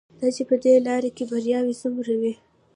دا 0.19 0.27
چې 0.35 0.43
په 0.49 0.55
دې 0.63 0.73
لاره 0.87 1.09
کې 1.15 1.23
بریاوې 1.29 1.75
څومره 1.81 2.13
وې. 2.21 2.33